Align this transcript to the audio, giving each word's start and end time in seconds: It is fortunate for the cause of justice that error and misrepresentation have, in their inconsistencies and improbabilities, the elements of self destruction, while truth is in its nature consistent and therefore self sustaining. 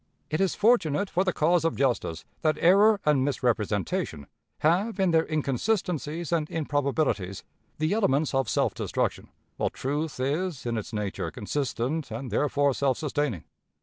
It 0.31 0.41
is 0.41 0.55
fortunate 0.55 1.11
for 1.11 1.23
the 1.23 1.31
cause 1.31 1.63
of 1.63 1.75
justice 1.75 2.25
that 2.41 2.57
error 2.59 2.99
and 3.05 3.23
misrepresentation 3.23 4.25
have, 4.61 4.99
in 4.99 5.11
their 5.11 5.27
inconsistencies 5.31 6.31
and 6.31 6.49
improbabilities, 6.49 7.43
the 7.77 7.93
elements 7.93 8.33
of 8.33 8.49
self 8.49 8.73
destruction, 8.73 9.29
while 9.57 9.69
truth 9.69 10.19
is 10.19 10.65
in 10.65 10.75
its 10.75 10.91
nature 10.91 11.29
consistent 11.29 12.09
and 12.09 12.31
therefore 12.31 12.73
self 12.73 12.97
sustaining. 12.97 13.43